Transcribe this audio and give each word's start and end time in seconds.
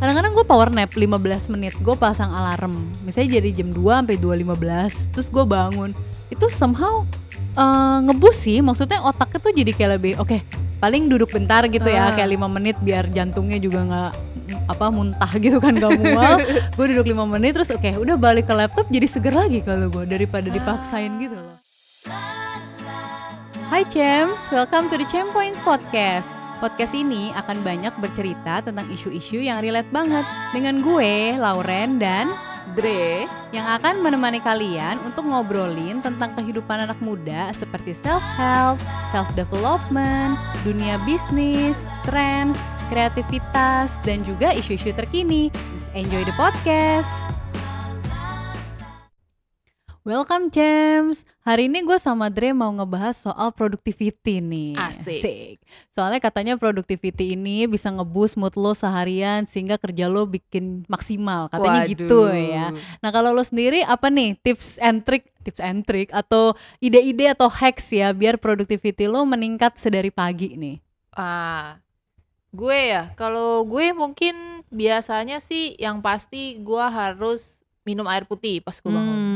kadang-kadang 0.00 0.32
gue 0.32 0.46
power 0.48 0.68
nap 0.72 0.96
15 0.96 1.52
menit 1.52 1.76
gue 1.76 1.92
pasang 1.92 2.32
alarm. 2.32 2.88
Misalnya 3.04 3.36
jadi 3.36 3.60
jam 3.60 3.68
2 3.68 3.76
sampai 3.76 4.16
2.15 4.16 5.12
terus 5.12 5.28
gue 5.28 5.44
bangun. 5.44 5.92
Itu 6.32 6.48
somehow 6.48 7.04
uh, 7.54 8.00
ngebus 8.08 8.48
sih. 8.48 8.64
Maksudnya 8.64 9.04
otaknya 9.04 9.38
tuh 9.44 9.52
jadi 9.52 9.70
kayak 9.76 9.90
lebih 10.00 10.12
oke 10.16 10.32
okay, 10.32 10.40
paling 10.80 11.12
duduk 11.12 11.28
bentar 11.28 11.68
gitu 11.68 11.84
ya 11.84 12.08
Ah. 12.08 12.16
kayak 12.16 12.32
lima 12.32 12.48
menit 12.48 12.80
biar 12.80 13.12
jantungnya 13.12 13.60
juga 13.60 13.84
nggak 13.84 14.12
apa 14.72 14.86
muntah 14.88 15.32
gitu 15.36 15.60
kan 15.60 15.76
gak 15.76 15.92
mual. 16.00 16.40
Gue 16.80 16.86
duduk 16.96 17.12
lima 17.12 17.28
menit 17.28 17.60
terus 17.60 17.68
oke 17.68 17.90
udah 18.00 18.16
balik 18.16 18.48
ke 18.48 18.54
laptop 18.56 18.88
jadi 18.88 19.04
seger 19.04 19.36
lagi 19.36 19.60
kalau 19.60 19.92
gue 19.92 20.08
daripada 20.08 20.48
dipaksain 20.48 21.12
gitu 21.20 21.36
loh. 21.36 21.60
Hai 23.70 23.86
Champs, 23.86 24.50
welcome 24.50 24.90
to 24.90 24.98
the 24.98 25.06
Champ 25.06 25.30
Points 25.30 25.62
Podcast 25.62 26.39
Podcast 26.60 26.92
ini 26.92 27.32
akan 27.32 27.64
banyak 27.64 27.96
bercerita 28.04 28.60
tentang 28.60 28.84
isu-isu 28.92 29.40
yang 29.40 29.64
relate 29.64 29.88
banget 29.88 30.28
Dengan 30.52 30.84
gue, 30.84 31.32
Lauren, 31.40 31.96
dan 31.96 32.28
Dre 32.76 33.24
yang 33.50 33.64
akan 33.64 34.04
menemani 34.04 34.38
kalian 34.44 35.00
untuk 35.02 35.24
ngobrolin 35.24 36.04
tentang 36.04 36.36
kehidupan 36.36 36.84
anak 36.84 37.00
muda 37.02 37.50
seperti 37.56 37.96
self-help, 37.96 38.78
self-development, 39.10 40.36
dunia 40.62 41.00
bisnis, 41.02 41.80
trends, 42.06 42.54
kreativitas, 42.92 43.96
dan 44.06 44.22
juga 44.22 44.54
isu-isu 44.54 44.92
terkini. 44.94 45.48
Enjoy 45.96 46.22
the 46.22 46.36
podcast! 46.36 47.10
Welcome 50.06 50.52
James. 50.52 51.24
Hari 51.40 51.72
ini 51.72 51.80
gue 51.80 51.96
sama 51.96 52.28
Dre 52.28 52.52
mau 52.52 52.68
ngebahas 52.68 53.16
soal 53.16 53.48
productivity 53.56 54.44
nih. 54.44 54.76
Asik. 54.76 55.56
Soalnya 55.96 56.20
katanya 56.20 56.54
productivity 56.60 57.32
ini 57.32 57.64
bisa 57.64 57.88
ngeboost 57.88 58.36
mood 58.36 58.52
lo 58.60 58.76
seharian 58.76 59.48
sehingga 59.48 59.80
kerja 59.80 60.04
lo 60.12 60.28
bikin 60.28 60.84
maksimal. 60.84 61.48
Katanya 61.48 61.88
gitu 61.88 62.28
ya. 62.28 62.76
Nah 63.00 63.08
kalau 63.08 63.32
lo 63.32 63.40
sendiri 63.40 63.80
apa 63.80 64.12
nih 64.12 64.36
tips 64.36 64.76
and 64.84 65.00
trick, 65.08 65.32
tips 65.40 65.64
and 65.64 65.88
trick 65.88 66.12
atau 66.12 66.52
ide-ide 66.76 67.32
atau 67.32 67.48
hacks 67.48 67.88
ya 67.88 68.12
biar 68.12 68.36
productivity 68.36 69.08
lo 69.08 69.24
meningkat 69.24 69.80
sedari 69.80 70.12
pagi 70.12 70.60
nih? 70.60 70.76
Ah, 71.16 71.80
gue 72.52 72.78
ya, 72.92 73.16
kalau 73.16 73.64
gue 73.64 73.96
mungkin 73.96 74.60
biasanya 74.68 75.40
sih 75.40 75.72
yang 75.80 76.04
pasti 76.04 76.60
gue 76.60 76.84
harus 76.84 77.64
minum 77.88 78.04
air 78.06 78.28
putih 78.28 78.60
pas 78.60 78.76
gue 78.76 78.92
bangun. 78.92 79.16
Hmm. 79.16 79.29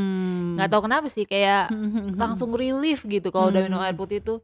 Nggak 0.55 0.69
tahu 0.69 0.81
kenapa 0.83 1.07
sih 1.07 1.23
kayak 1.23 1.69
langsung 2.13 2.51
relief 2.51 3.03
gitu 3.03 3.27
kalau 3.29 3.47
udah 3.47 3.61
minum 3.61 3.77
Hmm. 3.77 3.85
air 3.85 3.93
putih 3.93 4.19
tuh. 4.19 4.39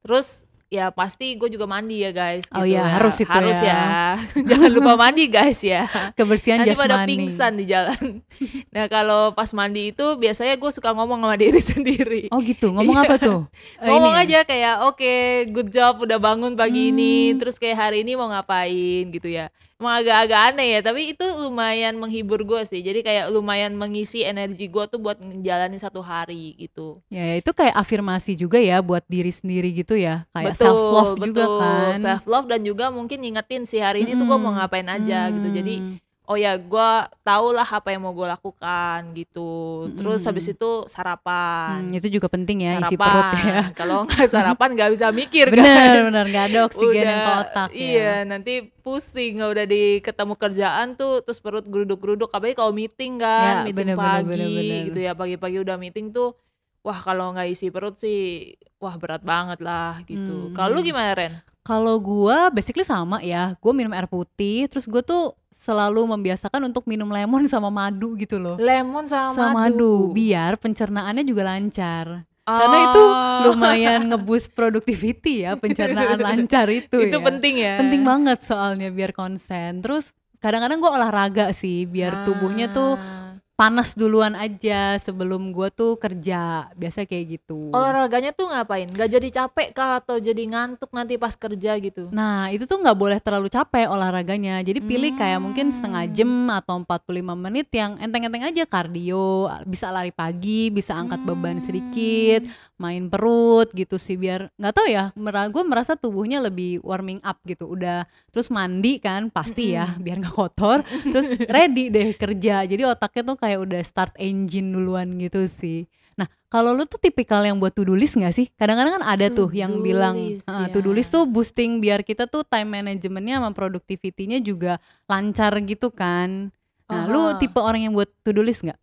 Terus 0.00 0.42
ya 0.70 0.88
pasti 0.88 1.34
gue 1.34 1.50
juga 1.50 1.66
mandi 1.66 1.98
ya 1.98 2.10
guys. 2.10 2.46
Oh 2.48 2.62
gitu 2.62 2.72
iya, 2.72 2.80
ya. 2.80 2.94
harus 2.94 3.18
itu 3.18 3.26
harus 3.28 3.58
ya. 3.58 3.74
ya. 3.74 3.82
Jangan 4.48 4.70
lupa 4.70 4.92
mandi 4.96 5.26
guys 5.26 5.60
ya. 5.60 5.84
kebersihan 6.14 6.62
Nanti 6.62 6.78
pada 6.78 7.02
pingsan 7.04 7.52
di 7.54 7.64
jalan. 7.66 8.22
Nah 8.70 8.86
kalau 8.86 9.34
pas 9.34 9.50
mandi 9.50 9.90
itu 9.90 10.06
biasanya 10.16 10.54
gue 10.54 10.70
suka 10.70 10.94
ngomong 10.94 11.20
sama 11.20 11.34
diri 11.34 11.58
sendiri. 11.74 12.22
Oh 12.30 12.38
gitu, 12.40 12.70
ngomong 12.70 12.96
Iya. 12.96 13.04
apa 13.04 13.16
tuh? 13.18 13.40
Eh, 13.76 13.84
ngomong 13.84 14.14
ini 14.14 14.22
ya? 14.30 14.40
aja 14.40 14.46
kayak 14.46 14.74
oke 14.86 15.14
good 15.50 15.68
job 15.68 16.00
udah 16.00 16.18
bangun 16.18 16.54
pagi 16.54 16.88
ini 16.88 17.34
Hmm. 17.34 17.38
terus 17.38 17.58
kayak 17.58 17.76
hari 17.76 17.96
ini 18.00 18.14
mau 18.14 18.30
ngapain 18.30 19.10
gitu 19.10 19.26
ya 19.26 19.50
emang 19.80 20.04
agak-agak 20.04 20.40
aneh 20.52 20.68
ya 20.76 20.80
tapi 20.84 21.16
itu 21.16 21.24
lumayan 21.24 21.96
menghibur 21.96 22.44
gue 22.44 22.60
sih. 22.68 22.84
Jadi 22.84 23.00
kayak 23.00 23.32
lumayan 23.32 23.72
mengisi 23.74 24.20
energi 24.20 24.68
gue 24.68 24.84
tuh 24.86 25.00
buat 25.00 25.16
ngejalanin 25.16 25.80
satu 25.80 26.04
hari 26.04 26.52
gitu. 26.60 27.00
Ya 27.08 27.40
itu 27.40 27.50
kayak 27.56 27.72
afirmasi 27.72 28.36
juga 28.36 28.60
ya 28.60 28.84
buat 28.84 29.02
diri 29.08 29.32
sendiri 29.32 29.72
gitu 29.72 29.96
ya, 29.96 30.28
kayak 30.36 30.54
self 30.60 30.76
love 30.76 31.16
juga 31.24 31.44
kan. 31.48 31.96
self 31.96 32.24
love 32.28 32.46
dan 32.52 32.60
juga 32.60 32.92
mungkin 32.92 33.24
ngingetin 33.24 33.64
sih 33.64 33.80
hari 33.80 34.04
ini 34.04 34.12
tuh 34.14 34.28
gue 34.28 34.38
mau 34.38 34.52
ngapain 34.52 34.86
aja 34.86 35.32
gitu. 35.32 35.48
Jadi 35.48 35.76
Hmm. 35.80 35.96
Oh 36.30 36.38
ya 36.38 36.54
gue 36.54 36.90
tau 37.20 37.50
lah 37.50 37.66
apa 37.66 37.90
yang 37.90 38.00
mau 38.00 38.14
gue 38.14 38.22
lakukan 38.24 39.02
gitu 39.12 39.50
terus 39.92 40.22
Mm-mm. 40.22 40.30
habis 40.30 40.46
itu 40.48 40.70
sarapan 40.86 41.82
Hmm, 41.82 41.90
itu 41.92 42.06
juga 42.08 42.30
penting 42.30 42.62
ya 42.62 42.78
isi 42.78 42.94
sarapan 42.94 43.02
perut 43.02 43.30
ya. 43.42 43.62
kalau 43.74 43.98
nggak 44.06 44.28
sarapan 44.30 44.68
nggak 44.72 44.90
bisa 44.94 45.06
mikir 45.10 45.46
Bener 45.52 45.66
guys. 45.66 46.06
bener 46.06 46.24
nggak 46.26 46.44
ada 46.46 46.58
oksigen 46.64 47.02
yang 47.02 47.18
ke 47.18 47.26
Udah, 47.26 47.42
otak 47.42 47.68
ya. 47.68 47.82
Iya, 47.82 48.12
nanti 48.24 48.52
pusing 48.80 49.32
nggak 49.36 49.50
udah 49.50 49.66
di 49.66 49.82
ketemu 49.98 50.34
kerjaan 50.36 50.86
tuh 50.94 51.12
terus 51.20 51.38
perut 51.38 51.66
geruduk-geruduk 51.66 52.30
apalagi 52.30 52.54
kalau 52.54 52.70
meeting 52.70 53.18
kan, 53.18 53.42
Ya, 53.42 53.66
meeting 53.66 53.90
bener, 53.90 53.96
bener, 53.96 54.06
pagi 54.22 54.30
bener, 54.30 54.48
bener. 54.48 54.80
gitu 54.86 55.00
ya, 55.00 55.12
pagi-pagi 55.12 55.56
udah 55.58 55.76
meeting 55.76 56.06
tuh 56.10 56.38
wah 56.80 56.96
kalau 56.96 57.34
nggak 57.34 57.50
isi 57.50 57.68
perut 57.68 57.98
sih 57.98 58.54
wah 58.78 58.94
berat 58.94 59.20
banget 59.20 59.58
lah 59.58 59.98
gitu. 60.06 60.48
Hmm. 60.48 60.54
Kalau 60.54 60.70
lu 60.72 60.80
gimana 60.80 61.10
Ren? 61.10 61.34
Kalau 61.60 61.98
gua 61.98 62.48
basically 62.48 62.82
sama 62.82 63.20
ya, 63.20 63.52
gue 63.54 63.72
minum 63.74 63.92
air 63.92 64.08
putih, 64.08 64.64
terus 64.64 64.88
gue 64.88 65.02
tuh 65.02 65.36
selalu 65.60 66.08
membiasakan 66.08 66.64
untuk 66.64 66.88
minum 66.88 67.04
lemon 67.06 67.44
sama 67.44 67.68
madu 67.68 68.16
gitu 68.16 68.40
loh. 68.40 68.56
Lemon 68.56 69.04
sama, 69.04 69.36
Sama 69.36 69.68
madu. 69.68 70.08
madu, 70.08 70.16
biar 70.16 70.56
pencernaannya 70.56 71.20
juga 71.20 71.44
lancar. 71.44 72.24
Karena 72.40 72.78
itu 72.88 73.02
Ah, 73.04 73.44
lumayan 73.44 74.08
ngeboost 74.08 74.56
productivity 74.56 75.44
ya, 75.44 75.54
pencernaan 75.54 76.16
lancar 76.26 76.66
itu, 76.66 76.96
itu 76.98 77.12
ya. 77.12 77.22
penting 77.22 77.54
ya. 77.60 77.74
Penting 77.76 78.02
banget 78.02 78.40
soalnya 78.42 78.88
biar 78.88 79.12
konsen. 79.12 79.84
Terus 79.84 80.08
kadang-kadang 80.40 80.80
gue 80.80 80.90
olahraga 80.90 81.52
sih, 81.52 81.84
biar 81.84 82.24
tubuhnya 82.24 82.72
tuh 82.72 82.96
Ah. 82.96 83.19
Panas 83.60 83.92
duluan 83.92 84.32
aja 84.32 84.96
sebelum 85.04 85.52
gue 85.52 85.68
tuh 85.68 86.00
kerja. 86.00 86.72
Biasa 86.72 87.04
kayak 87.04 87.24
gitu. 87.36 87.68
olahraganya 87.76 88.32
tuh 88.32 88.48
ngapain? 88.48 88.88
Gak 88.88 89.20
jadi 89.20 89.28
capek 89.28 89.76
kah 89.76 90.00
atau 90.00 90.16
jadi 90.16 90.48
ngantuk 90.48 90.88
nanti 90.96 91.20
pas 91.20 91.36
kerja 91.36 91.76
gitu? 91.76 92.08
Nah 92.08 92.48
itu 92.48 92.64
tuh 92.64 92.80
nggak 92.80 92.96
boleh 92.96 93.20
terlalu 93.20 93.52
capek 93.52 93.92
olahraganya 93.92 94.64
Jadi 94.64 94.80
pilih 94.80 95.12
kayak 95.12 95.44
mungkin 95.44 95.68
Hmm. 95.68 95.76
setengah 95.76 96.04
jam 96.08 96.30
atau 96.48 96.80
45 96.80 97.36
menit 97.36 97.68
yang 97.76 98.00
enteng-enteng 98.00 98.48
aja 98.48 98.64
Kardio, 98.64 99.52
bisa 99.68 99.92
lari 99.92 100.08
pagi, 100.08 100.72
bisa 100.72 100.96
angkat 100.96 101.20
beban 101.20 101.60
Hmm. 101.60 101.66
sedikit 101.68 102.48
Main 102.80 103.12
perut 103.12 103.68
gitu 103.76 104.00
sih 104.00 104.16
biar 104.16 104.48
nggak 104.56 104.72
tahu 104.72 104.88
ya 104.88 105.12
Gue 105.52 105.64
merasa 105.68 106.00
tubuhnya 106.00 106.40
lebih 106.40 106.80
warming 106.80 107.20
up 107.20 107.36
gitu 107.44 107.68
Udah 107.68 108.08
terus 108.32 108.48
mandi 108.48 108.96
kan 108.96 109.28
pasti 109.28 109.76
ya 109.76 109.84
biar 110.00 110.24
nggak 110.24 110.32
kotor 110.32 110.80
Terus 111.12 111.28
ready 111.44 111.92
deh 111.92 112.16
kerja 112.16 112.64
Jadi 112.64 112.88
otaknya 112.88 113.22
tuh 113.28 113.36
kayak 113.36 113.49
udah 113.58 113.82
start 113.82 114.14
engine 114.20 114.70
duluan 114.70 115.18
gitu 115.18 115.48
sih 115.50 115.90
Nah 116.20 116.28
kalau 116.52 116.76
lu 116.76 116.84
tuh 116.84 117.00
tipikal 117.00 117.40
yang 117.40 117.56
buat 117.56 117.72
to-do 117.72 117.96
list 117.96 118.20
gak 118.20 118.36
sih? 118.36 118.52
Kadang-kadang 118.60 119.00
kan 119.00 119.04
ada 119.08 119.26
tuh 119.32 119.48
yang 119.56 119.80
bilang 119.80 120.36
list, 120.36 120.44
"Ah, 120.44 120.68
ya. 120.68 120.76
to-do 120.76 120.92
list 120.92 121.08
tuh 121.16 121.24
boosting 121.24 121.80
biar 121.80 122.04
kita 122.04 122.28
tuh 122.28 122.44
time 122.44 122.68
managementnya 122.68 123.40
sama 123.40 123.56
productivity-nya 123.56 124.44
juga 124.44 124.76
lancar 125.08 125.56
gitu 125.64 125.88
kan. 125.88 126.52
Nah, 126.90 127.06
lu 127.08 127.22
Aha. 127.32 127.38
tipe 127.40 127.56
orang 127.56 127.88
yang 127.88 127.94
buat 127.96 128.10
to-do 128.26 128.44
list 128.44 128.66
nggak? 128.66 128.76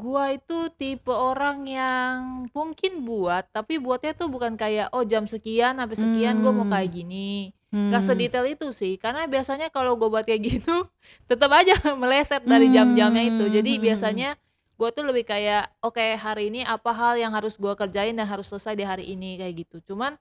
Gua 0.00 0.32
itu 0.32 0.72
tipe 0.74 1.12
orang 1.12 1.68
yang 1.68 2.48
mungkin 2.56 3.04
buat, 3.04 3.44
tapi 3.52 3.76
buatnya 3.76 4.16
tuh 4.16 4.32
bukan 4.32 4.56
kayak 4.56 4.88
oh 4.96 5.04
jam 5.04 5.28
sekian 5.28 5.76
sampai 5.76 5.92
sekian 5.94 6.40
gue 6.40 6.48
mau 6.48 6.64
Hmm. 6.64 6.72
kayak 6.72 6.88
gini. 6.90 7.52
Gak 7.70 8.02
Hmm. 8.02 8.08
sedetail 8.08 8.46
itu 8.48 8.72
sih, 8.72 8.96
karena 8.96 9.28
biasanya 9.28 9.68
kalau 9.68 9.94
gue 10.00 10.08
buat 10.08 10.24
kayak 10.24 10.40
gitu, 10.56 10.88
tetap 11.28 11.52
aja 11.52 11.76
meleset 12.00 12.42
dari 12.42 12.72
jam-jamnya 12.72 13.28
itu. 13.28 13.44
Jadi 13.46 13.76
Hmm. 13.76 13.82
biasanya 13.84 14.28
gue 14.74 14.88
tuh 14.90 15.04
lebih 15.04 15.28
kayak 15.28 15.68
oke 15.84 16.00
hari 16.16 16.48
ini 16.48 16.64
apa 16.64 16.90
hal 16.90 17.20
yang 17.20 17.36
harus 17.36 17.60
gue 17.60 17.72
kerjain 17.76 18.16
dan 18.16 18.24
harus 18.24 18.48
selesai 18.48 18.72
di 18.72 18.84
hari 18.88 19.04
ini 19.12 19.36
kayak 19.36 19.68
gitu. 19.68 19.92
Cuman 19.92 20.16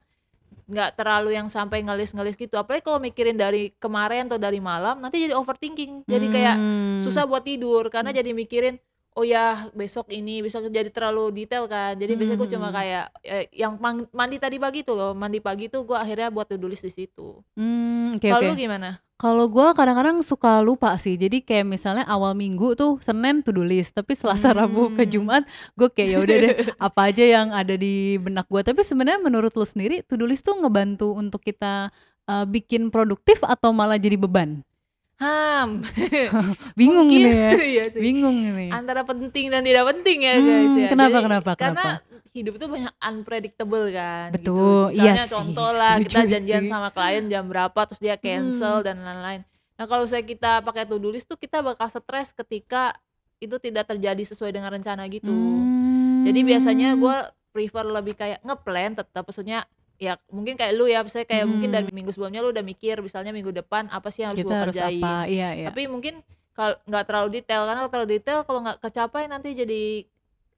nggak 0.70 1.00
terlalu 1.00 1.34
yang 1.34 1.48
sampai 1.50 1.82
ngelis-ngelis 1.82 2.36
gitu. 2.38 2.54
Apalagi 2.54 2.84
kalau 2.86 3.00
mikirin 3.00 3.34
dari 3.34 3.72
kemarin 3.80 4.30
atau 4.30 4.38
dari 4.38 4.60
malam, 4.62 5.00
nanti 5.02 5.24
jadi 5.24 5.34
overthinking. 5.34 6.04
Jadi 6.06 6.28
kayak 6.30 6.58
Hmm. 6.60 7.00
susah 7.02 7.24
buat 7.26 7.42
tidur 7.42 7.88
karena 7.90 8.12
jadi 8.12 8.36
mikirin 8.36 8.78
oh 9.20 9.26
ya 9.28 9.68
besok 9.76 10.08
ini 10.10 10.40
besok 10.40 10.72
jadi 10.72 10.88
terlalu 10.88 11.44
detail 11.44 11.68
kan 11.68 12.00
jadi 12.00 12.16
biasanya 12.16 12.40
gue 12.40 12.50
cuma 12.50 12.68
Hmm. 12.70 12.78
kayak 12.80 13.06
eh, 13.22 13.46
yang 13.52 13.76
mandi 14.16 14.40
tadi 14.40 14.56
pagi 14.56 14.80
tuh 14.82 14.96
loh 14.96 15.12
mandi 15.12 15.44
pagi 15.44 15.68
tuh 15.68 15.84
gue 15.84 15.98
akhirnya 15.98 16.32
buat 16.32 16.48
to-do 16.48 16.72
list 16.72 16.88
di 16.88 16.94
situ 16.96 17.44
Hmm, 17.54 18.16
oke 18.16 18.24
kalau 18.24 18.48
lu 18.48 18.56
gimana 18.56 19.04
Kalau 19.20 19.52
gua 19.52 19.76
kadang-kadang 19.76 20.24
suka 20.24 20.64
lupa 20.64 20.96
sih. 20.96 21.20
Jadi 21.20 21.44
kayak 21.44 21.68
misalnya 21.68 22.08
awal 22.08 22.32
minggu 22.32 22.72
tuh 22.80 23.04
Senin 23.04 23.44
to 23.44 23.52
do 23.52 23.68
list, 23.68 23.92
tapi 23.92 24.16
Selasa, 24.16 24.56
Rabu 24.56 24.96
ke 24.96 25.04
Hmm. 25.04 25.12
Jumat 25.12 25.44
gue 25.76 25.92
kayak 25.92 26.08
ya 26.08 26.18
udah 26.24 26.36
deh 26.40 26.52
apa 26.88 27.12
aja 27.12 27.24
yang 27.28 27.52
ada 27.52 27.76
di 27.76 28.16
benak 28.16 28.48
gua. 28.48 28.64
Tapi 28.64 28.80
sebenarnya 28.80 29.20
menurut 29.20 29.52
lu 29.52 29.68
sendiri 29.68 30.08
to 30.08 30.16
do 30.16 30.24
list 30.24 30.48
tuh 30.48 30.56
ngebantu 30.56 31.12
untuk 31.12 31.44
kita 31.44 31.92
uh, 32.32 32.46
bikin 32.48 32.88
produktif 32.88 33.44
atau 33.44 33.76
malah 33.76 34.00
jadi 34.00 34.16
beban? 34.16 34.64
Ham 35.20 35.84
Bingung 36.80 37.08
Mungkin- 37.08 37.22
ini 37.22 37.36
ya. 37.36 37.52
iya 37.76 37.84
sih. 37.90 38.00
Bingung 38.00 38.38
ini. 38.40 38.68
antara 38.70 39.04
penting 39.04 39.48
dan 39.48 39.62
tidak 39.62 39.86
penting 39.90 40.18
ya 40.22 40.34
Hmm, 40.34 40.46
guys 40.46 40.74
ya 40.74 40.88
kenapa, 40.88 41.12
Jadi, 41.12 41.26
kenapa, 41.26 41.52
karena 41.54 41.84
kenapa? 41.84 42.08
hidup 42.30 42.54
itu 42.56 42.66
banyak 42.68 42.94
unpredictable 43.00 43.86
kan 43.90 44.28
Betul, 44.32 44.56
gitu. 44.88 44.96
iya 44.96 45.12
misalnya 45.12 45.26
sih, 45.26 45.34
contoh 45.34 45.70
lah 45.72 45.94
kita 46.00 46.20
janjian 46.26 46.64
sih. 46.64 46.70
sama 46.70 46.90
klien 46.90 47.26
jam 47.26 47.44
berapa 47.44 47.80
terus 47.84 48.00
dia 48.00 48.16
cancel 48.16 48.80
Hmm. 48.80 48.86
dan 48.86 48.98
lain-lain 48.98 49.42
nah 49.76 49.86
kalau 49.86 50.04
saya 50.04 50.22
kita 50.22 50.60
pakai 50.60 50.84
to 50.84 50.96
do 50.96 51.08
list 51.08 51.26
tuh 51.26 51.36
kita 51.36 51.60
bakal 51.60 51.88
stres 51.88 52.32
ketika 52.32 52.96
itu 53.38 53.56
tidak 53.58 53.86
terjadi 53.86 54.24
sesuai 54.26 54.52
dengan 54.52 54.72
rencana 54.72 55.04
gitu 55.06 55.30
Hmm. 55.30 55.68
Jadi 56.22 56.40
biasanya 56.44 56.94
gue 56.94 57.16
prefer 57.50 57.82
lebih 57.84 58.14
kayak 58.14 58.40
ngeplan 58.40 58.92
tetap 58.94 59.24
maksudnya 59.24 59.64
ya 60.00 60.16
mungkin 60.32 60.56
kayak 60.56 60.74
lu 60.74 60.88
ya 60.88 61.04
misalnya 61.04 61.28
kayak 61.28 61.46
mungkin 61.46 61.70
Hmm. 61.70 61.78
dari 61.78 61.92
minggu 61.92 62.10
sebelumnya 62.10 62.40
lu 62.40 62.50
udah 62.50 62.64
mikir 62.64 62.96
misalnya 63.00 63.30
minggu 63.30 63.52
depan 63.54 63.92
apa 63.92 64.08
sih 64.10 64.24
yang 64.24 64.32
harus 64.32 64.42
Kita 64.42 64.48
gua 64.50 64.60
harus 64.64 64.74
kerjain 64.74 65.04
apa? 65.04 65.16
Iya, 65.28 65.50
iya. 65.54 65.68
tapi 65.68 65.82
mungkin 65.86 66.24
kalau 66.52 66.76
nggak 66.82 67.04
terlalu 67.06 67.30
detail 67.34 67.62
karena 67.64 67.80
kalau 67.82 67.92
terlalu 67.94 68.10
detail 68.14 68.40
kalau 68.42 68.60
nggak 68.62 68.80
kecapai 68.80 69.24
nanti 69.28 69.50
jadi 69.54 69.84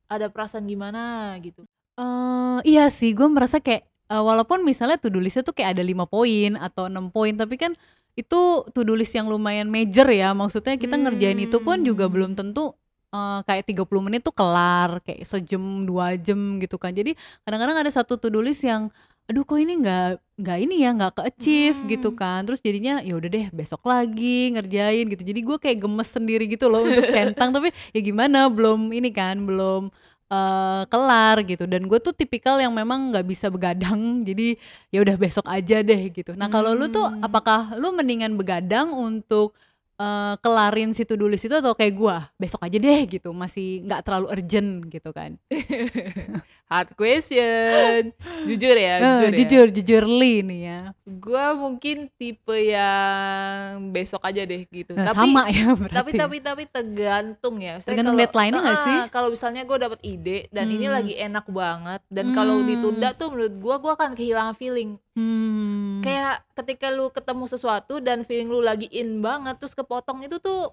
ada 0.08 0.28
perasaan 0.28 0.64
gimana 0.64 1.34
gitu 1.42 1.66
Eh, 1.94 2.60
iya 2.66 2.88
sih, 2.88 3.12
gue 3.12 3.28
merasa 3.28 3.60
kayak 3.60 3.84
eh, 3.84 4.18
walaupun 4.18 4.64
misalnya 4.64 4.96
to 4.96 5.08
do 5.08 5.20
listnya 5.20 5.42
tuh 5.42 5.52
kayak 5.52 5.76
ada 5.76 5.84
lima 5.84 6.06
poin 6.06 6.56
atau 6.56 6.88
enam 6.88 7.08
poin, 7.08 7.32
tapi 7.32 7.56
kan 7.56 7.76
itu 8.14 8.40
to 8.68 8.82
do 8.82 8.92
list 8.92 9.12
yang 9.12 9.28
lumayan 9.28 9.68
major 9.68 10.08
ya. 10.08 10.32
Maksudnya 10.32 10.76
kita 10.76 10.96
ngerjain 10.96 11.38
itu 11.38 11.60
pun 11.60 11.82
juga 11.82 12.08
Hmm. 12.08 12.14
belum 12.14 12.32
tentu 12.34 12.74
eh, 13.12 13.40
kayak 13.44 13.68
30 13.68 14.00
menit 14.02 14.24
tuh 14.24 14.32
kelar, 14.32 15.04
kayak 15.04 15.28
sejam 15.28 15.60
dua 15.84 16.16
jam 16.16 16.40
gitu 16.58 16.76
kan. 16.76 16.90
Jadi 16.90 17.12
kadang-kadang 17.44 17.78
ada 17.78 17.92
satu 17.92 18.16
to 18.16 18.28
do 18.28 18.40
list 18.40 18.64
yang 18.64 18.88
aduh 19.32 19.42
kok 19.42 19.56
ini 19.56 19.80
nggak 19.80 20.08
nggak 20.38 20.58
ini 20.60 20.76
ya 20.80 20.90
nggak 20.92 21.12
ke 21.16 21.22
achieve 21.24 21.78
gitu 21.88 22.12
Hmm. 22.12 22.18
kan. 22.18 22.40
Terus 22.44 22.60
jadinya 22.60 23.00
ya 23.00 23.16
udah 23.16 23.30
deh 23.30 23.48
besok 23.50 23.82
lagi 23.84 24.52
ngerjain 24.52 25.08
gitu. 25.08 25.24
Jadi 25.24 25.40
gue 25.40 25.58
kayak 25.58 25.78
gemes 25.80 26.10
sendiri 26.10 26.46
gitu 26.46 26.68
loh 26.68 26.84
untuk 26.84 27.08
centang. 27.16 27.50
Tapi 27.50 27.72
ya 27.90 28.00
gimana 28.00 28.46
belum 28.46 28.92
ini 28.92 29.10
kan 29.10 29.40
belum 29.40 29.88
eh, 30.28 30.84
kelar 30.86 31.44
gitu. 31.44 31.64
Dan 31.64 31.86
gue 31.86 31.98
tuh 31.98 32.12
tipikal 32.12 32.58
yang 32.58 32.72
memang 32.72 33.10
nggak 33.10 33.24
bisa 33.24 33.48
begadang. 33.48 34.00
Jadi 34.28 34.60
ya 34.90 35.00
udah 35.00 35.16
besok 35.16 35.48
aja 35.48 35.80
deh 35.80 36.02
gitu. 36.10 36.36
Nah 36.36 36.48
kalau 36.48 36.74
lu 36.74 36.88
tuh 36.88 37.08
Hmm. 37.08 37.24
apakah 37.24 37.76
lu 37.76 37.90
mendingan 37.92 38.36
begadang 38.36 38.92
untuk 38.92 39.56
eh, 39.96 40.34
kelarin 40.38 40.92
si 40.92 41.06
to-do 41.06 41.30
list 41.30 41.46
itu 41.46 41.54
atau 41.54 41.72
kayak 41.72 41.94
gue 41.94 42.16
besok 42.38 42.66
aja 42.66 42.74
deh 42.76 43.00
gitu. 43.06 43.30
Masih 43.32 43.86
nggak 43.86 44.02
terlalu 44.02 44.28
urgent 44.34 44.72
gitu 44.88 45.14
kan 45.14 45.38
hard 46.72 46.96
question 46.96 48.16
jujur 48.48 48.74
ya 48.74 48.96
Eh, 48.96 49.04
jujur 49.04 49.28
ya 49.28 49.36
jujur 49.36 49.68
jujur 49.70 50.04
li 50.08 50.40
nih 50.40 50.62
ya 50.64 50.80
gue 51.04 51.46
mungkin 51.54 52.08
tipe 52.14 52.56
yang 52.66 53.92
besok 53.92 54.24
aja 54.24 54.42
deh 54.42 54.64
gitu 54.66 54.96
Nah, 54.96 55.12
tapi 55.12 55.20
sama 55.28 55.42
ya 55.48 55.68
berarti 55.78 55.92
tapi 55.94 56.12
tapi 56.14 56.38
tapi 56.40 56.64
tergantung 56.66 57.60
ya 57.60 57.76
Misalnya 57.76 57.86
Tergantung 57.86 58.16
kalau- 58.16 58.24
deadline-nya 58.24 58.62
nggak 58.62 58.72
Ah, 58.74 58.86
sih? 58.88 58.98
kalau 59.10 59.28
misalnya 59.30 59.62
gue 59.62 59.78
dapat 59.78 60.00
ide 60.02 60.38
dan 60.50 60.66
ini 60.66 60.86
Hmm. 60.86 60.96
lagi 60.96 61.14
enak 61.14 61.46
banget 61.46 62.02
dan 62.08 62.26
kalau 62.32 62.56
Hmm. 62.58 62.66
ditunda 62.66 63.10
tuh 63.14 63.28
menurut 63.30 63.54
gue 63.54 63.76
gue 63.78 63.92
akan 63.94 64.12
kehilangan 64.14 64.56
feeling 64.56 64.96
hmm. 65.14 66.00
kayak 66.00 66.48
ketika 66.56 66.88
lu 66.90 67.10
ketemu 67.10 67.46
sesuatu 67.46 68.00
dan 68.00 68.24
feeling 68.24 68.48
lu 68.48 68.60
lagi 68.60 68.88
in 68.90 69.20
banget 69.20 69.58
terus 69.58 69.74
kepotong 69.74 70.24
itu 70.24 70.40
tuh 70.40 70.72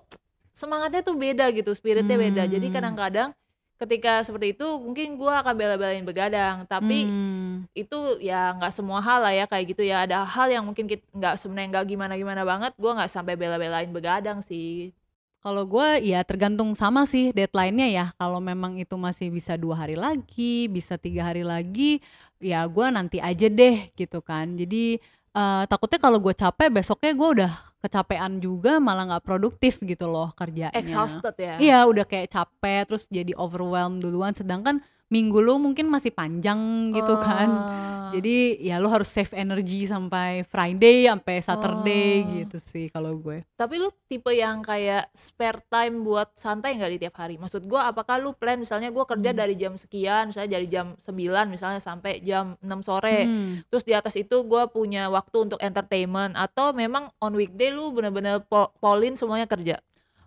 semangatnya 0.53 1.03
tuh 1.03 1.15
beda 1.15 1.50
gitu 1.50 1.71
spiritnya 1.71 2.15
beda 2.17 2.47
jadi 2.47 2.62
Hmm. 2.65 2.75
kadang-kadang 2.77 3.31
ketika 3.78 4.22
seperti 4.26 4.46
itu 4.58 4.66
mungkin 4.82 5.14
gua 5.20 5.40
akan 5.42 5.54
bela-belain 5.54 6.02
begadang 6.02 6.66
tapi 6.66 7.06
Hmm. 7.06 7.66
itu 7.75 7.98
ya 8.20 8.54
nggak 8.58 8.72
semua 8.75 8.98
hal 9.06 9.19
lah 9.25 9.32
ya 9.34 9.44
kayak 9.46 9.66
gitu 9.75 9.82
ya 9.86 10.02
ada 10.06 10.26
hal 10.26 10.48
yang 10.50 10.64
mungkin 10.66 10.86
kita 10.90 11.04
nggak 11.14 11.34
sebenarnya 11.40 11.69
nggak 11.78 11.86
gimana-gimana 11.94 12.42
banget 12.42 12.72
gua 12.82 12.92
nggak 12.98 13.12
sampai 13.12 13.34
bela-belain 13.38 13.90
begadang 13.94 14.38
sih 14.42 14.90
Kalau 15.38 15.62
gue 15.64 16.02
ya 16.02 16.20
tergantung 16.26 16.75
sama 16.75 17.06
sih 17.06 17.30
deadline-nya 17.30 17.88
ya. 17.88 18.06
Kalau 18.19 18.42
memang 18.42 18.75
itu 18.76 18.98
masih 18.98 19.30
bisa 19.30 19.54
dua 19.54 19.78
hari 19.86 19.94
lagi, 19.94 20.66
bisa 20.66 20.98
tiga 20.98 21.30
hari 21.30 21.46
lagi, 21.46 22.02
ya 22.42 22.66
gue 22.66 22.86
nanti 22.90 23.22
aja 23.22 23.46
deh 23.46 23.86
gitu 23.94 24.19
kan. 24.19 24.58
Jadi 24.58 24.98
eh, 25.38 25.62
takutnya 25.70 25.99
kalau 26.02 26.19
gue 26.19 26.35
capek 26.35 26.69
besoknya 26.75 27.12
gue 27.14 27.29
udah 27.38 27.52
kecapean 27.79 28.43
juga 28.43 28.82
malah 28.82 29.06
nggak 29.06 29.25
produktif 29.25 29.79
gitu 29.79 30.11
loh 30.11 30.35
kerjanya. 30.35 30.75
exhausted 30.75 31.35
ya 31.38 31.55
Iya 31.62 31.79
udah 31.87 32.02
kayak 32.02 32.26
capek 32.35 32.90
terus 32.90 33.06
jadi 33.06 33.31
overwhelmed 33.38 34.02
duluan. 34.02 34.35
Sedangkan 34.35 34.82
minggu 35.08 35.40
lu 35.40 35.56
mungkin 35.56 35.88
masih 35.88 36.12
panjang 36.12 36.93
gitu 36.93 37.14
kan. 37.16 37.49
Oh. 37.49 37.87
Jadi 38.08 38.64
ya 38.64 38.81
lu 38.81 38.88
harus 38.88 39.05
save 39.05 39.37
energy 39.37 39.84
sampai 39.84 40.40
Friday, 40.43 41.05
sampai 41.05 41.44
Saturday 41.44 42.12
Oh. 42.19 42.32
gitu 42.40 42.56
sih 42.56 42.88
kalau 42.88 43.12
gue. 43.14 43.44
Tapi 43.52 43.76
lu 43.76 43.93
tipe 44.05 44.32
yang 44.32 44.60
kayak 44.60 45.12
spare 45.12 45.60
time 45.66 46.00
buat 46.00 46.32
santai 46.32 46.76
nggak 46.76 46.88
di 46.88 46.99
tiap 46.99 47.16
hari? 47.16 47.37
Maksud 47.37 47.69
gua 47.69 47.88
apakah 47.88 48.16
lu 48.16 48.32
plan 48.32 48.56
misalnya 48.56 48.88
gua 48.88 49.05
kerja 49.05 49.32
Hmm. 49.32 49.38
dari 49.38 49.55
jam 49.55 49.76
sekian, 49.76 50.32
misalnya 50.32 50.56
dari 50.56 50.66
jam 50.66 50.96
9 50.96 51.52
misalnya 51.52 51.81
sampai 51.81 52.20
jam 52.20 52.56
6 52.61 52.81
sore. 52.81 53.28
Hmm. 53.28 53.61
Terus 53.69 53.84
di 53.84 53.93
atas 53.93 54.16
itu 54.16 54.40
gua 54.43 54.69
punya 54.69 55.08
waktu 55.08 55.44
untuk 55.44 55.61
entertainment 55.61 56.32
atau 56.32 56.72
memang 56.72 57.12
on 57.19 57.32
weekday 57.32 57.69
lu 57.69 57.93
bener-bener 57.93 58.40
po- 58.40 58.72
polin 58.78 59.12
semuanya 59.14 59.44
kerja? 59.44 59.76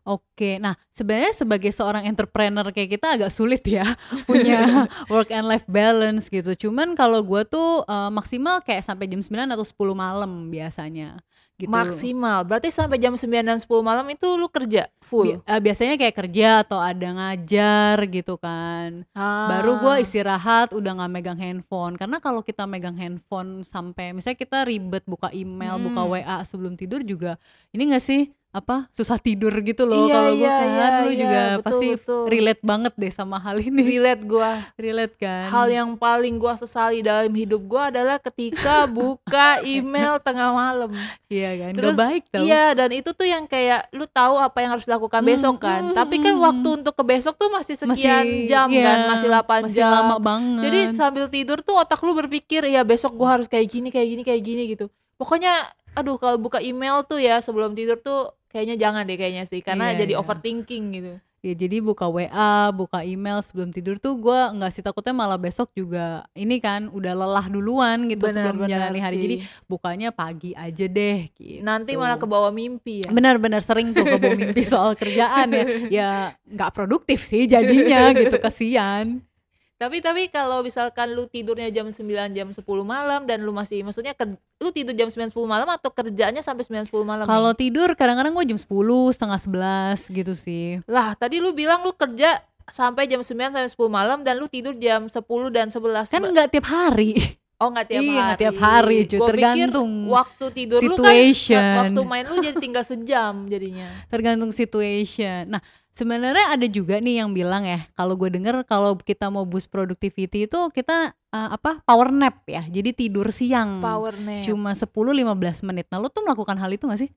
Oke, 0.02 0.58
nah 0.58 0.74
sebenarnya 0.90 1.38
sebagai 1.38 1.70
seorang 1.70 2.10
entrepreneur 2.10 2.66
kayak 2.70 2.98
kita 2.98 3.08
agak 3.14 3.30
sulit 3.30 3.62
ya 3.62 3.86
punya 4.30 4.90
work 5.14 5.30
and 5.30 5.46
life 5.46 5.68
balance 5.70 6.26
gitu. 6.26 6.58
Cuman 6.58 6.98
kalau 6.98 7.22
gue 7.22 7.46
tuh 7.46 7.86
eh, 7.86 8.10
maksimal 8.10 8.66
kayak 8.66 8.82
sampai 8.82 9.06
jam 9.06 9.22
9 9.22 9.46
atau 9.48 9.62
10 9.62 9.94
malam 9.94 10.50
biasanya 10.50 11.22
gitu. 11.54 11.70
Maksimal. 11.70 12.42
Berarti 12.42 12.74
sampai 12.74 12.98
jam 12.98 13.14
9 13.14 13.30
dan 13.46 13.62
10 13.62 13.70
malam 13.80 14.02
itu 14.10 14.26
lu 14.34 14.50
kerja 14.50 14.90
full. 14.98 15.38
Bi- 15.38 15.46
eh, 15.46 15.62
biasanya 15.62 15.94
kayak 15.94 16.16
kerja 16.18 16.66
atau 16.66 16.82
ada 16.82 17.06
ngajar 17.14 18.02
gitu 18.10 18.42
kan. 18.42 19.06
Baru 19.14 19.78
gue 19.78 19.94
Ah. 19.94 20.02
istirahat 20.02 20.74
udah 20.74 20.92
nggak 20.98 21.12
megang 21.14 21.38
handphone 21.38 21.94
karena 21.94 22.18
kalau 22.18 22.42
kita 22.42 22.66
megang 22.66 22.98
handphone 22.98 23.62
sampai 23.62 24.10
misalnya 24.10 24.42
kita 24.42 24.66
ribet 24.66 25.06
buka 25.06 25.30
email, 25.30 25.78
buka 25.78 26.02
Mm. 26.02 26.10
WA 26.10 26.38
sebelum 26.42 26.74
tidur 26.74 27.06
juga 27.06 27.38
ini 27.70 27.94
gak 27.94 28.02
sih 28.02 28.26
apa 28.52 28.92
susah 28.92 29.16
tidur 29.16 29.56
gitu 29.58 29.84
loh 29.84 30.04
Iya, 30.04 30.14
kalau 30.14 30.32
gue 30.34 30.44
iya, 30.44 30.52
kan 30.52 30.68
iya, 30.68 30.88
lu 31.00 31.10
iya, 31.10 31.18
juga 31.18 31.40
betul, 31.42 31.64
pasti 31.64 31.88
betul. 31.96 32.22
relate 32.28 32.62
banget 32.62 32.94
deh 32.96 33.10
sama 33.10 33.38
hal 33.38 33.58
ini 33.58 33.80
Relate 33.82 34.24
gua. 34.24 34.52
relate 34.84 35.16
kan 35.16 35.48
Hal 35.48 35.68
yang 35.68 35.90
paling 35.96 36.36
gua 36.36 36.54
sesali 36.54 37.00
dalam 37.00 37.32
hidup 37.32 37.64
gua 37.64 37.88
adalah 37.88 38.20
ketika 38.20 38.84
buka 38.92 39.64
email 39.64 40.20
tengah 40.20 40.52
malam. 40.52 40.92
iya 41.26 41.56
kan 41.58 41.72
Terus 41.74 41.96
Gak 41.96 42.02
baik 42.02 42.24
tau 42.28 42.44
Iya, 42.44 42.66
dan 42.74 42.90
itu 42.92 43.10
tuh 43.10 43.24
yang 43.24 43.44
kayak 43.46 43.88
lu 43.90 44.04
tahu 44.06 44.36
apa 44.36 44.58
yang 44.60 44.72
harus 44.72 44.84
dilakukan 44.84 45.18
Hmm, 45.18 45.30
besok 45.30 45.56
kan. 45.58 45.82
hmm, 45.82 45.96
Tapi 45.96 46.16
kan 46.18 46.34
hmm. 46.34 46.44
waktu 46.44 46.68
untuk 46.76 46.94
ke 46.94 47.04
besok 47.06 47.34
tuh 47.36 47.48
masih 47.48 47.76
sekian 47.76 47.96
masih 48.20 48.46
jam 48.46 48.68
iya, 48.68 48.84
kan, 48.86 49.00
masih 49.08 49.28
8 49.32 49.48
masih 49.64 49.78
jam. 49.78 49.90
lama 49.90 50.16
banget 50.18 50.62
Jadi 50.62 50.80
sambil 50.92 51.26
tidur 51.26 51.60
tuh 51.60 51.80
otak 51.80 52.04
lu 52.04 52.12
berpikir 52.12 52.68
ya 52.68 52.84
besok 52.84 53.16
gua 53.16 53.40
harus 53.40 53.48
kayak 53.48 53.64
gini, 53.66 53.88
kayak 53.88 54.08
gini, 54.10 54.22
kayak 54.22 54.42
gini 54.42 54.64
gitu. 54.70 54.92
Pokoknya 55.16 55.56
aduh 55.92 56.16
kalau 56.16 56.36
buka 56.36 56.60
email 56.60 57.04
tuh 57.04 57.18
ya 57.18 57.38
sebelum 57.38 57.72
tidur 57.72 57.96
tuh 57.96 58.32
kayaknya 58.52 58.76
jangan 58.78 59.04
deh 59.04 59.16
kayaknya 59.16 59.44
sih 59.44 59.60
karena 59.60 59.90
Iya, 59.90 60.00
jadi 60.02 60.14
iya. 60.14 60.20
overthinking 60.20 60.86
gitu. 60.94 61.14
ya 61.42 61.58
jadi 61.58 61.82
buka 61.82 62.06
WA 62.06 62.30
buka 62.70 63.02
email 63.02 63.42
sebelum 63.42 63.70
tidur 63.70 63.98
tuh 63.98 64.14
gue 64.14 64.30
nggak 64.54 64.70
sih 64.70 64.80
takutnya 64.80 65.10
malah 65.12 65.36
besok 65.36 65.74
juga 65.74 66.22
ini 66.34 66.60
kan 66.60 66.86
udah 66.88 67.18
lelah 67.18 67.48
duluan 67.48 68.06
gitu 68.06 68.22
sebelum 68.24 68.62
Benar-benar 68.62 68.62
menjalani 68.62 69.00
hari 69.02 69.16
sih. 69.16 69.24
jadi 69.24 69.36
bukanya 69.66 70.10
pagi 70.12 70.54
aja 70.54 70.86
deh 70.86 71.34
gitu 71.34 71.64
nanti 71.64 71.96
malah 71.96 72.16
ke 72.16 72.26
bawah 72.26 72.52
mimpi 72.52 73.02
ya. 73.02 73.10
benar-benar 73.10 73.58
sering 73.60 73.90
tuh 73.90 74.06
kebawa 74.06 74.38
mimpi 74.38 74.62
soal 74.62 74.94
kerjaan 74.94 75.50
ya 75.50 75.64
ya 75.98 76.10
nggak 76.46 76.72
produktif 76.72 77.24
sih 77.24 77.50
jadinya 77.50 78.14
gitu 78.14 78.38
kasihan 78.38 79.18
Tapi 79.82 79.98
tapi 79.98 80.30
kalau 80.30 80.62
misalkan 80.62 81.18
lu 81.18 81.26
tidurnya 81.26 81.74
jam 81.74 81.90
9 81.90 82.06
jam 82.30 82.48
10 82.54 82.62
malam 82.86 83.26
dan 83.26 83.42
lu 83.42 83.50
masih 83.50 83.82
maksudnya 83.82 84.14
ker- 84.14 84.38
lu 84.62 84.70
tidur 84.70 84.94
jam 84.94 85.10
9 85.10 85.34
10 85.34 85.42
malam 85.44 85.66
atau 85.66 85.90
kerjanya 85.90 86.46
sampai 86.46 86.62
9 86.62 86.86
10 86.86 87.02
malam? 87.02 87.26
kalau 87.26 87.50
tidur 87.58 87.98
kadang-kadang 87.98 88.38
gue 88.38 88.46
jam 88.46 88.60
10 88.62 88.70
setengah 89.10 89.40
11 89.98 90.06
gitu 90.14 90.34
sih 90.38 90.78
Lah, 90.86 91.18
tadi 91.18 91.42
lu 91.42 91.50
bilang 91.52 91.82
lu 91.82 91.98
kerja 91.98 92.46
sampai 92.70 93.10
jam 93.10 93.26
9 93.26 93.34
sampai 93.50 93.74
10 93.74 93.74
malam 93.90 94.22
dan 94.22 94.38
lu 94.38 94.46
tidur 94.46 94.78
jam 94.78 95.10
10 95.10 95.18
dan 95.50 95.74
11. 95.74 96.14
kan 96.14 96.22
nggak 96.30 96.54
tiap 96.54 96.70
hari 96.70 97.41
oh 97.62 97.70
nggak 97.70 97.88
tiap 97.94 98.02
iya, 98.02 98.10
hari. 98.10 98.26
nggak 98.26 98.42
tiap 98.42 98.58
hari, 98.58 98.98
cuy. 99.06 99.18
Gua 99.22 99.28
pikir 99.30 99.38
Tergantung 99.38 99.90
waktu 100.10 100.46
tidur 100.50 100.80
situation. 100.82 101.62
lu 101.62 101.70
kan 101.70 101.78
waktu 101.86 102.02
main 102.10 102.26
lu 102.26 102.36
jadi 102.42 102.58
tinggal 102.58 102.84
sejam 102.84 103.34
jadinya. 103.46 103.88
tergantung 104.12 104.52
situation. 104.52 105.42
Nah, 105.46 105.62
sebenarnya 105.94 106.58
ada 106.58 106.68
juga 106.68 106.98
nih 106.98 107.22
yang 107.22 107.30
bilang 107.32 107.64
ya, 107.64 107.86
kalau 107.94 108.18
gue 108.18 108.34
denger 108.34 108.66
kalau 108.66 108.98
kita 108.98 109.30
mau 109.30 109.46
boost 109.46 109.70
productivity 109.70 110.50
itu 110.50 110.60
kita 110.74 111.14
eh, 111.14 111.50
apa 111.54 111.86
power 111.86 112.10
nap 112.10 112.42
ya. 112.50 112.66
Jadi 112.66 112.98
tidur 112.98 113.30
siang. 113.30 113.80
Power 113.80 114.18
nap. 114.18 114.42
Cuma 114.42 114.74
10-15 114.74 115.62
menit. 115.70 115.86
Nah, 115.94 116.02
lo 116.02 116.10
tuh 116.10 116.26
melakukan 116.26 116.58
hal 116.58 116.74
itu 116.74 116.90
gak 116.90 117.02
sih? 117.06 117.14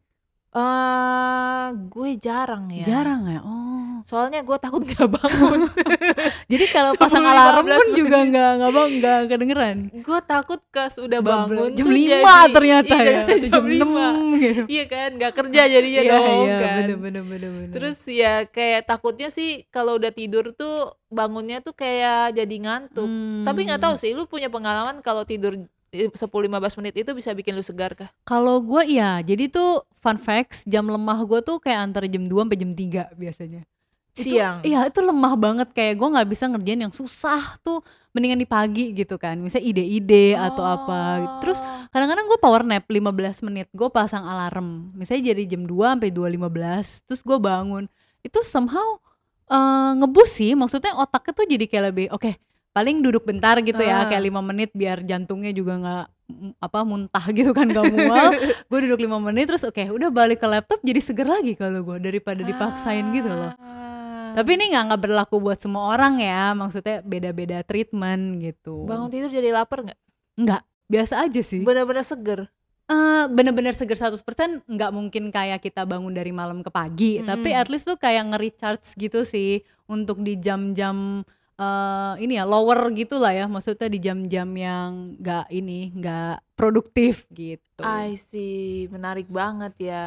Eh, 0.55 1.67
gue 1.91 2.11
jarang 2.15 2.71
ya. 2.71 2.87
Jarang 2.87 3.27
ya. 3.27 3.41
Oh. 3.43 3.99
Soalnya 4.07 4.47
gue 4.47 4.55
takut 4.55 4.85
gak 4.85 5.11
bangun. 5.11 5.67
Jadi 6.53 6.65
kalau 6.71 6.95
10, 6.95 7.01
pasang 7.01 7.25
alarm 7.25 7.67
15 7.67 7.75
pun 7.75 7.89
juga 7.97 8.19
nggak 8.23 8.51
nggak 8.61 8.71
bang 8.71 8.91
nggak 9.01 9.19
kedengeran. 9.27 9.77
gue 9.91 10.19
takut 10.23 10.61
pas 10.69 10.95
udah 10.95 11.21
bangun 11.25 11.73
jam 11.73 11.87
terus 11.89 11.99
5 11.99 12.07
jadi- 12.07 12.53
ternyata 12.55 12.95
iya, 12.95 13.11
ya. 13.11 13.21
Atau 13.25 13.49
jam 13.57 13.65
6 13.65 13.73
lima. 13.73 14.07
gitu. 14.39 14.63
Iya 14.69 14.85
kan, 14.87 15.09
nggak 15.17 15.33
kerja 15.35 15.63
jadinya 15.67 16.03
Iya, 16.05 16.13
dong 16.13 16.45
iya, 16.45 16.59
kan. 16.61 16.75
bener 16.79 16.97
bener 17.01 17.23
bener 17.25 17.51
bener. 17.51 17.73
Terus 17.75 17.99
ya 18.07 18.33
kayak 18.47 18.83
takutnya 18.87 19.29
sih 19.33 19.51
kalau 19.73 19.97
udah 19.97 20.13
tidur 20.13 20.53
tuh 20.53 20.77
bangunnya 21.09 21.59
tuh 21.59 21.73
kayak 21.73 22.37
jadi 22.37 22.57
ngantuk. 22.61 23.09
Tapi 23.43 23.61
nggak 23.65 23.83
tahu 23.83 23.95
sih, 23.97 24.13
lu 24.13 24.29
punya 24.29 24.47
pengalaman 24.47 25.01
kalau 25.01 25.25
tidur 25.25 25.57
10-15 25.91 26.21
menit 26.77 26.95
itu 27.01 27.11
bisa 27.11 27.31
bikin 27.33 27.55
lu 27.55 27.63
segar 27.63 27.95
kah? 27.95 28.11
Kalau 28.23 28.59
gue 28.61 28.83
ya, 28.91 29.23
jadi 29.23 29.47
tuh 29.47 29.87
fun 30.05 30.21
facts 30.21 30.61
jam 30.65 30.85
lemah 30.85 31.25
gue 31.25 31.41
tuh 31.41 31.57
kayak 31.57 31.81
antara 31.83 32.05
jam 32.05 32.21
2 32.23 32.45
sampai 32.45 32.59
jam 32.59 32.71
3 32.71 33.09
biasanya. 33.15 33.65
Itu- 34.15 34.31
siang. 34.31 34.63
Iya 34.63 34.87
itu 34.87 35.01
lemah 35.01 35.35
banget 35.35 35.69
kayak 35.73 35.97
gue 35.97 36.09
nggak 36.13 36.29
bisa 36.29 36.45
ngerjain 36.47 36.79
yang 36.79 36.93
susah 36.93 37.59
tuh 37.59 37.81
mendingan 38.15 38.39
di 38.39 38.47
pagi 38.47 38.95
gitu 38.95 39.19
kan 39.19 39.35
misalnya 39.37 39.67
ide-ide 39.67 40.39
atau 40.39 40.63
apa 40.63 41.01
gitu. 41.19 41.35
terus 41.43 41.59
Oh. 41.59 41.91
kadang-kadang 41.91 42.31
gue 42.31 42.39
power 42.39 42.63
nap 42.63 42.87
15 42.87 43.11
menit 43.43 43.67
gue 43.75 43.89
pasang 43.91 44.23
alarm 44.23 44.95
misalnya 44.95 45.35
jadi 45.35 45.43
jam 45.51 45.67
2 45.67 45.99
sampai 45.99 46.15
2.15 46.15 47.03
terus 47.03 47.21
gue 47.21 47.35
bangun 47.35 47.91
itu 48.23 48.39
somehow 48.47 49.03
eh, 49.45 49.91
ngebus 49.99 50.31
sih 50.33 50.55
maksudnya 50.55 50.95
otaknya 50.95 51.33
tuh 51.35 51.45
jadi 51.45 51.65
kayak 51.67 51.85
lebih 51.91 52.07
oke 52.09 52.31
paling 52.71 53.03
duduk 53.03 53.27
bentar 53.27 53.59
gitu 53.61 53.83
ya 53.83 54.03
Ah. 54.03 54.07
kayak 54.07 54.23
lima 54.23 54.39
menit 54.41 54.71
biar 54.73 55.03
jantungnya 55.03 55.51
juga 55.51 55.75
nggak 55.75 56.05
apa 56.57 56.79
muntah 56.83 57.25
gitu 57.31 57.51
kan 57.51 57.67
gak 57.67 57.87
mual 57.87 58.31
gue 58.69 58.79
duduk 58.81 59.01
lima 59.01 59.19
menit 59.19 59.47
terus 59.47 59.63
oke 59.63 59.81
udah 59.87 60.09
balik 60.09 60.39
ke 60.39 60.47
laptop 60.47 60.79
jadi 60.81 60.99
seger 60.99 61.25
lagi 61.25 61.53
kalau 61.53 61.83
gue 61.83 61.99
daripada 62.01 62.41
dipaksain 62.41 63.05
gitu 63.11 63.29
loh 63.29 63.53
Ah. 63.57 64.35
tapi 64.35 64.55
ini 64.55 64.69
nggak 64.69 64.85
nggak 64.89 65.01
berlaku 65.01 65.37
buat 65.39 65.57
semua 65.57 65.91
orang 65.91 66.19
ya 66.19 66.51
maksudnya 66.53 66.99
beda-beda 67.01 67.63
treatment 67.63 68.41
gitu 68.41 68.83
bangun 68.83 69.07
tidur 69.07 69.31
jadi 69.31 69.51
lapar 69.51 69.83
nggak? 69.83 69.99
nggak 70.37 70.63
biasa 70.85 71.15
aja 71.21 71.41
sih 71.41 71.63
Bener-bener 71.63 72.03
seger. 72.03 72.51
Eh, 72.85 73.25
bener-bener 73.29 73.73
seger 73.73 73.95
100% 73.95 74.21
nggak 74.67 74.91
mungkin 74.91 75.31
kayak 75.31 75.59
kita 75.59 75.83
bangun 75.85 76.11
dari 76.11 76.29
malam 76.31 76.61
ke 76.61 76.69
pagi 76.69 77.17
Mm-mm. 77.17 77.27
tapi 77.27 77.49
at 77.51 77.67
least 77.67 77.87
tuh 77.87 77.97
kayak 77.97 78.29
nge-recharge 78.29 78.93
gitu 78.95 79.23
sih 79.23 79.63
untuk 79.87 80.21
di 80.21 80.37
jam-jam 80.37 81.23
eh 81.55 82.13
ini 82.19 82.35
ya 82.35 82.45
lower 82.45 82.91
gitu 82.99 83.23
lah 83.23 83.31
ya 83.31 83.47
maksudnya 83.47 83.87
di 83.87 84.03
jam-jam 84.03 84.49
yang 84.59 85.15
nggak 85.23 85.47
ini 85.55 85.95
nggak 85.95 86.59
produktif 86.59 87.31
gitu 87.31 87.83
I 87.83 88.19
see, 88.19 88.91
menarik 88.91 89.31
banget 89.31 89.75
ya. 89.79 90.07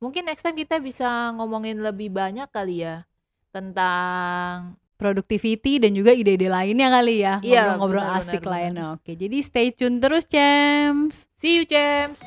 Mungkin 0.00 0.26
next 0.26 0.42
time 0.42 0.56
kita 0.56 0.80
bisa 0.80 1.30
ngomongin 1.36 1.78
lebih 1.78 2.10
banyak 2.10 2.48
kali 2.50 2.82
ya 2.88 3.04
tentang 3.52 4.80
productivity 4.96 5.82
dan 5.82 5.92
juga 5.92 6.14
ide-ide 6.14 6.46
lainnya 6.46 6.88
kali 6.88 7.26
ya 7.26 7.42
Iya, 7.42 7.74
ngobrol-ngobrol 7.76 8.06
benar, 8.06 8.22
asik 8.22 8.42
benar, 8.46 8.52
lainnya 8.54 8.84
oke 8.94 9.10
jadi 9.18 9.36
stay 9.42 9.68
tune 9.74 9.98
terus 9.98 10.24
Cems 10.30 11.26
See 11.34 11.58
you, 11.58 11.66
James. 11.66 12.22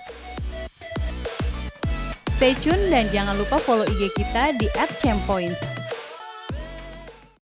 Stay 2.36 2.52
tune 2.60 2.92
dan 2.92 3.08
jangan 3.16 3.40
lupa 3.40 3.56
follow 3.64 3.88
IG 3.88 4.12
kita 4.12 4.52
di 4.60 4.68
@champoints. 5.00 5.85